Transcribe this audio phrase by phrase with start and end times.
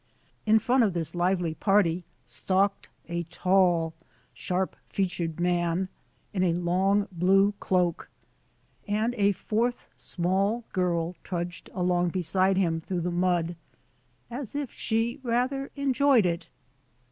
[0.47, 3.93] In front of this lively party stalked a tall,
[4.33, 5.89] sharp featured man,
[6.33, 8.09] in a long blue cloak;
[8.87, 13.55] and a fourth small girl trudged along beside him through the mud
[14.31, 16.49] as if she rather enjoyed it.